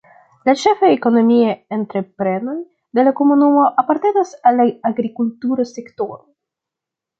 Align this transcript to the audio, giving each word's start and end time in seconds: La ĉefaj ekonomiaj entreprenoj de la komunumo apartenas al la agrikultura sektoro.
La 0.49 0.53
ĉefaj 0.59 0.87
ekonomiaj 0.93 1.51
entreprenoj 1.77 2.57
de 2.99 3.05
la 3.09 3.15
komunumo 3.21 3.67
apartenas 3.83 4.35
al 4.51 4.61
la 4.63 4.69
agrikultura 4.93 5.71
sektoro. 5.77 6.21